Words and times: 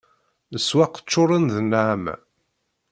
Leswaq 0.53 0.95
ččuren 1.03 1.45
d 1.53 1.57
nneɛma 1.65 2.15